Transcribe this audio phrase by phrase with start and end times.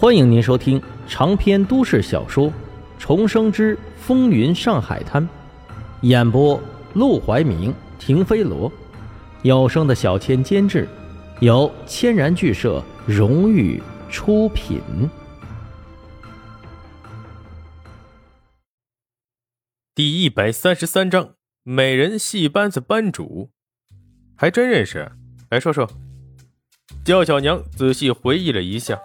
[0.00, 2.46] 欢迎您收听长篇都市小说
[3.00, 5.20] 《重生之风云上海滩》，
[6.02, 6.62] 演播：
[6.94, 8.70] 陆怀明、停飞罗，
[9.42, 10.88] 有声的小千监制，
[11.40, 14.80] 由千然剧社荣誉出品。
[19.96, 21.30] 第一百三十三章：
[21.64, 23.50] 美人戏班子班主，
[24.36, 25.10] 还真认识？
[25.50, 25.90] 来说说。
[27.04, 28.96] 焦小娘仔细回忆了一下。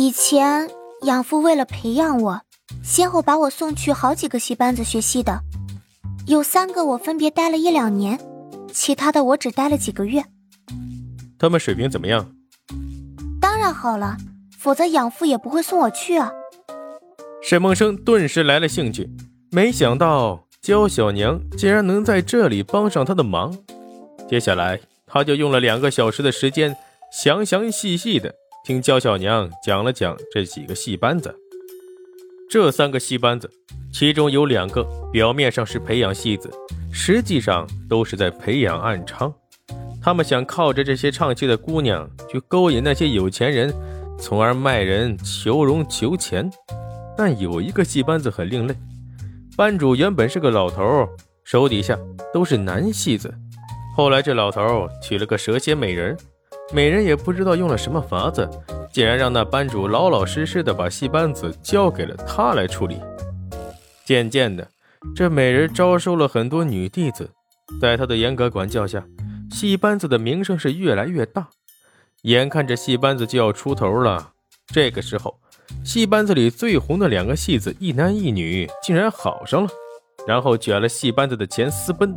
[0.00, 0.70] 以前
[1.02, 2.40] 养父为了培养我，
[2.84, 5.40] 先后把我送去好几个戏班子学戏的，
[6.28, 8.16] 有三个我分别待了一两年，
[8.72, 10.24] 其他的我只待了几个月。
[11.36, 12.30] 他们水平怎么样？
[13.40, 14.16] 当然好了，
[14.56, 16.30] 否则养父也不会送我去啊。
[17.42, 19.10] 沈梦生顿时来了兴趣，
[19.50, 23.52] 没想到焦小娘竟然能在这里帮上他的忙。
[24.28, 26.76] 接下来他就用了两个小时的时间，
[27.12, 28.36] 详详细细的。
[28.68, 31.34] 听焦小娘讲了讲这几个戏班子，
[32.50, 33.50] 这三个戏班子，
[33.90, 36.50] 其中有两个表面上是培养戏子，
[36.92, 39.32] 实际上都是在培养暗娼。
[40.02, 43.72] 他们想靠着这些唱戏的姑娘去勾引那些有钱人，
[44.18, 46.50] 从而卖人求荣求钱。
[47.16, 48.74] 但有一个戏班子很另类，
[49.56, 51.08] 班主原本是个老头，
[51.42, 51.98] 手底下
[52.34, 53.32] 都是男戏子。
[53.96, 56.14] 后来这老头娶了个蛇蝎美人。
[56.72, 58.48] 美人也不知道用了什么法子，
[58.92, 63.00] 竟然让那班主老老实实的把戏班子交给了他来处理。
[64.04, 64.68] 渐渐的，
[65.16, 67.30] 这美人招收了很多女弟子，
[67.80, 69.06] 在他的严格管教下，
[69.50, 71.48] 戏班子的名声是越来越大。
[72.22, 74.32] 眼看着戏班子就要出头了，
[74.66, 75.38] 这个时候，
[75.82, 79.70] 戏班子里最红的两个戏子，一男一女，竟然好上了，
[80.26, 82.14] 然后卷了戏班子的钱私奔。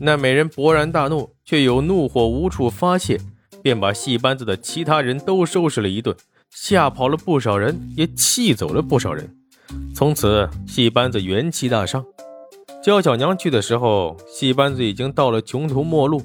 [0.00, 3.20] 那美人勃然大怒，却有怒火无处发泄。
[3.68, 6.16] 便把戏班子的其他人都收拾了一顿，
[6.48, 9.36] 吓跑了不少人，也气走了不少人。
[9.94, 12.02] 从此，戏班子元气大伤。
[12.82, 16.22] 焦小娘去的时候，戏班子已经到了穷途末路。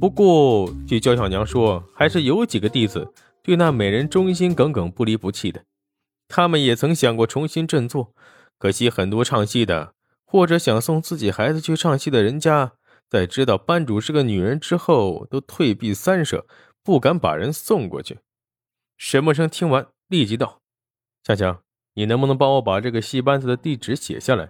[0.00, 3.12] 不过，据焦小娘说，还是有几个弟子
[3.44, 5.62] 对那美人忠心耿耿、不离不弃的。
[6.26, 8.12] 他们也曾想过重新振作，
[8.58, 9.92] 可惜很多唱戏的，
[10.24, 12.72] 或者想送自己孩子去唱戏的人家。
[13.08, 16.44] 在知道班主是个女人之后，都退避三舍，
[16.82, 18.18] 不敢把人送过去。
[18.96, 20.60] 沈默生听完，立即道
[21.22, 21.60] ：“强强，
[21.94, 24.48] 你能不能帮我把这个戏班子的地址写下来？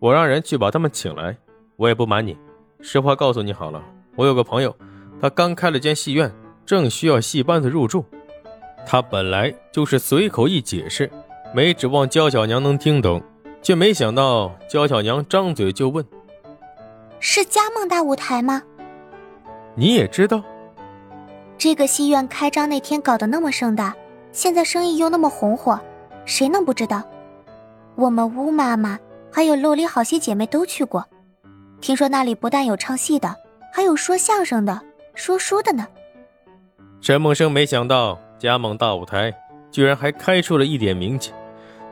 [0.00, 1.36] 我让人去把他们请来。
[1.76, 2.36] 我也不瞒你，
[2.80, 3.84] 实话告诉你好了，
[4.16, 4.74] 我有个朋友，
[5.20, 6.32] 他刚开了间戏院，
[6.64, 8.04] 正需要戏班子入住。
[8.86, 11.10] 他本来就是随口一解释，
[11.54, 13.22] 没指望焦小娘能听懂，
[13.60, 16.02] 却没想到焦小娘张嘴就问。”
[17.20, 18.62] 是嘉梦大舞台吗？
[19.74, 20.42] 你也知道，
[21.56, 23.94] 这个戏院开张那天搞得那么盛大，
[24.32, 25.78] 现在生意又那么红火，
[26.24, 27.02] 谁能不知道？
[27.96, 28.98] 我们乌妈妈
[29.32, 31.04] 还有陆里好些姐妹都去过，
[31.80, 33.34] 听说那里不但有唱戏的，
[33.72, 34.80] 还有说相声的、
[35.14, 35.86] 说书的呢。
[37.00, 39.32] 陈梦生没想到嘉梦大舞台
[39.70, 41.32] 居然还开出了一点名气，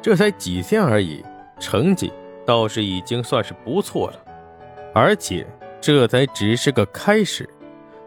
[0.00, 1.24] 这才几天而已，
[1.58, 2.12] 成绩
[2.44, 4.25] 倒是已经算是不错了。
[4.96, 5.46] 而且
[5.78, 7.46] 这才只是个开始，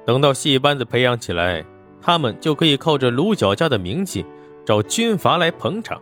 [0.07, 1.63] 等到戏班子培养起来，
[2.01, 4.25] 他们就可以靠着卢小家的名气
[4.65, 6.01] 找军阀来捧场。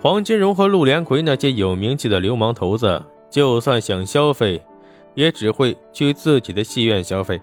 [0.00, 4.60] 黄金荣和陆连魁那些有名气的流氓头子，就算想消费，
[5.14, 7.40] 也只会去自己的戏院消费，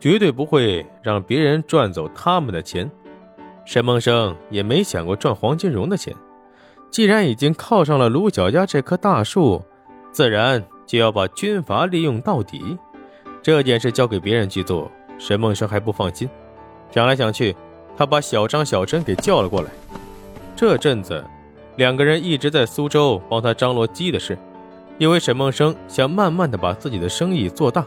[0.00, 2.90] 绝对不会让别人赚走他们的钱。
[3.66, 6.16] 沈梦生也没想过赚黄金荣的钱，
[6.90, 9.62] 既然已经靠上了卢小家这棵大树，
[10.10, 10.64] 自然。
[10.88, 12.78] 就要把军阀利用到底，
[13.42, 16.26] 这件事交给别人去做，沈梦生还不放心。
[16.90, 17.54] 想来想去，
[17.94, 19.68] 他把小张、小陈给叫了过来。
[20.56, 21.22] 这阵子，
[21.76, 24.38] 两个人一直在苏州帮他张罗鸡的事，
[24.96, 27.86] 因为沈梦生想慢慢的把自己的生意做大，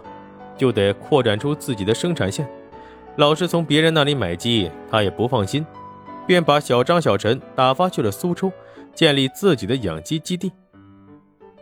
[0.56, 2.48] 就得扩展出自己的生产线。
[3.16, 5.66] 老是从别人那里买鸡，他也不放心，
[6.28, 8.52] 便把小张、小陈打发去了苏州，
[8.94, 10.52] 建立自己的养鸡基地。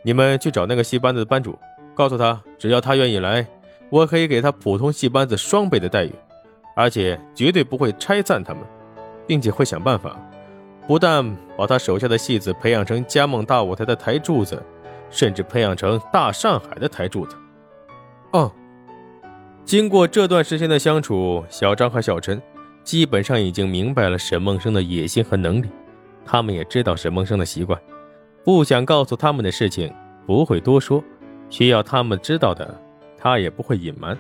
[0.02, 1.58] 你们去找那个戏班子的班主，
[1.94, 3.46] 告诉他，只要他愿意来，
[3.90, 6.14] 我可以给他普通戏班子双倍的待遇，
[6.76, 8.64] 而且绝对不会拆散他们，
[9.28, 10.16] 并且会想办法，
[10.88, 14.64] 不但把他手下的戏子培养成嘉梦大舞台的台柱子，
[15.10, 17.36] 甚至培养成大上海的台柱子。
[18.32, 18.52] 哦，
[19.66, 22.42] 经过这段时间的相处，小张和小陈
[22.84, 25.68] 基本上已经明白了沈梦生的野心和能力，
[26.26, 27.80] 他们也知道沈梦生的习惯。
[28.50, 29.94] 不想告诉他们的事情，
[30.26, 31.04] 不会多说；
[31.52, 32.82] 需要他们知道的，
[33.16, 34.18] 他也不会隐瞒。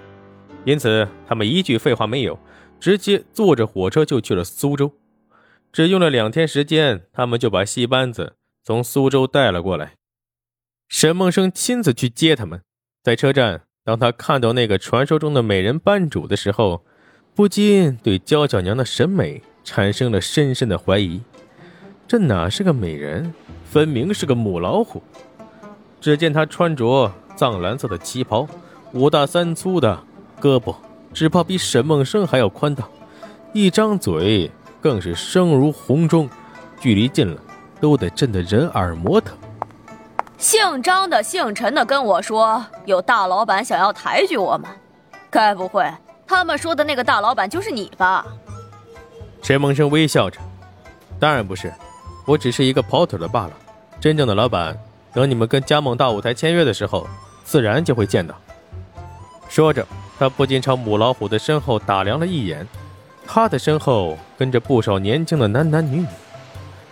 [0.66, 2.38] 因此，他们一句废话没有，
[2.80, 4.94] 直接坐着火车就去了苏州。
[5.72, 9.94] 只用了两天时间，他们就把戏班子从苏州带了过来。
[10.88, 12.62] 沈梦生亲自去接他们，
[13.02, 16.86] 在车站，当他看到那个传说中的美人班主的时候，
[17.34, 21.20] 不禁对娇小娘的审美产生了深深的怀疑。
[22.08, 23.34] 这哪是个美人，
[23.69, 25.01] 分明是个母老虎。
[26.01, 28.48] 只见他穿着藏蓝色的旗袍，
[28.94, 30.01] 五大三粗的
[30.42, 30.75] 胳膊，
[31.13, 32.83] 只怕比沈梦生还要宽大，
[33.54, 34.50] 一张嘴
[34.81, 36.30] 更是声如洪钟，
[36.80, 37.39] 距离近了
[37.80, 39.38] 都得震得人耳膜疼。
[40.38, 44.69] 姓张的、姓陈的跟我说，有大老板想要抬举我们，
[45.30, 45.86] 该不会
[46.25, 48.25] 他们说的那个大老板就是你吧？
[49.42, 50.39] 沈梦生微笑着，
[51.19, 51.71] 当然不是。
[52.30, 53.54] 我只是一个跑腿的罢了，
[54.00, 54.78] 真正的老板，
[55.12, 57.08] 等你们跟加盟大舞台签约的时候，
[57.44, 58.36] 自然就会见到。
[59.50, 59.84] 说着，
[60.20, 62.68] 他不禁朝母老虎的身后打量了一眼，
[63.26, 66.08] 他的身后跟着不少年轻的男男女女。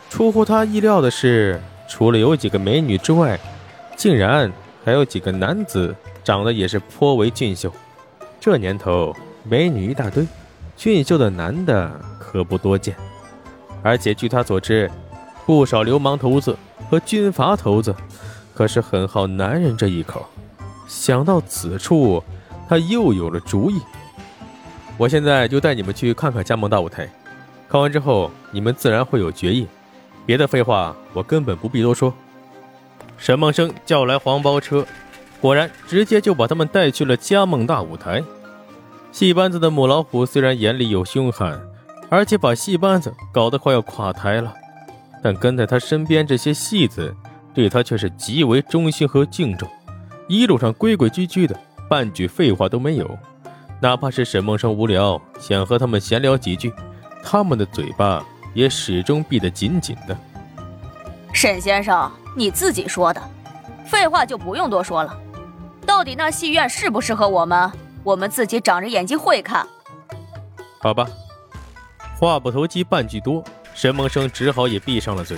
[0.10, 3.40] 出乎他意料的是，除了有几个美女之外，
[3.96, 4.52] 竟然
[4.84, 7.72] 还有几个男子长得也是颇为俊秀。
[8.40, 10.26] 这年头，美女一大堆，
[10.76, 12.96] 俊秀的男的可不多见。
[13.84, 14.90] 而且据他所知，
[15.48, 16.58] 不少流氓头子
[16.90, 17.96] 和军阀头子，
[18.54, 20.26] 可是很好男人这一口。
[20.90, 22.22] 想到此处，
[22.68, 23.80] 他又有了主意。
[24.98, 27.10] 我现在就带你们去看看加盟大舞台，
[27.70, 29.66] 看完之后你们自然会有决议。
[30.26, 32.14] 别的废话我根本不必多说。
[33.18, 34.86] 沈梦生叫来黄包车，
[35.40, 38.22] 果然直接就把他们带去了加盟大舞台。
[39.14, 41.58] 戏班子的母老虎虽然眼里有凶悍，
[42.10, 44.54] 而且把戏班子搞得快要垮台了。
[45.24, 47.16] 但跟在他身边这些戏子，
[47.54, 49.68] 对他却是极为忠心和敬重，
[50.28, 51.60] 一路上规规矩矩的，
[51.90, 53.18] 半句废话都没有。
[53.80, 56.74] 哪怕是沈梦生无聊，想和他们闲聊几句，
[57.24, 60.18] 他们的嘴巴也始终闭得紧紧的。
[61.34, 63.22] 沈先生，你自己说的，
[63.86, 65.16] 废话就不用多说了。
[65.86, 67.72] 到底那戏院适不适合我们，
[68.04, 69.66] 我们自己长着眼睛会看。
[70.80, 71.08] 好吧，
[72.20, 73.44] 话不投机半句多。
[73.78, 75.38] 沈梦生只好也闭上了嘴。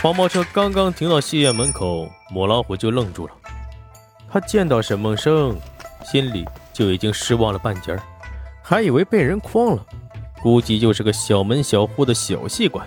[0.00, 3.34] 黄包车刚刚停到戏院门口，母老虎就愣住了。
[4.32, 5.54] 他见到沈梦生，
[6.02, 8.02] 心里就已经失望了半截儿，
[8.62, 9.84] 还以为被人诓了，
[10.42, 12.86] 估计就是个小门小户的小戏馆，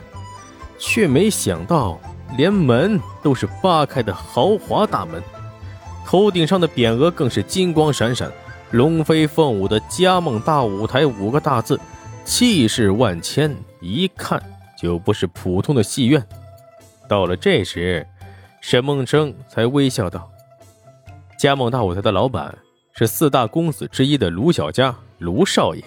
[0.80, 2.00] 却没想到
[2.36, 5.22] 连门都是扒开的豪华大门，
[6.04, 8.32] 头顶上的匾额更是金光闪闪
[8.72, 11.80] ，“龙飞凤舞的嘉梦大舞台”五个大字，
[12.26, 14.42] 气势万千，一看。
[14.84, 16.24] 又不是普通的戏院。
[17.08, 18.06] 到了这时，
[18.62, 20.30] 沈梦生才微笑道
[21.40, 22.56] ：“加盟大舞台的老板
[22.94, 25.84] 是四大公子之一的卢小家，卢少爷。”